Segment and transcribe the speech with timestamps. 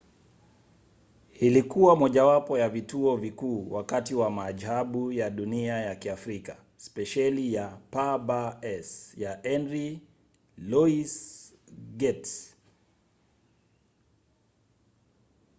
[1.39, 9.13] ilikuwa mojawapo ya vituo vikuu wakati wa maajabu ya dunia ya kiafrika spesheli ya pbs
[9.17, 10.01] ya henry
[10.57, 11.53] louis
[11.97, 12.57] gates.